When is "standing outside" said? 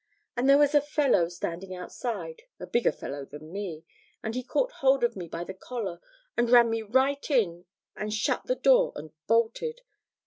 1.29-2.41